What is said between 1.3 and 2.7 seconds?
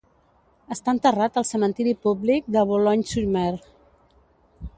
al cementiri públic de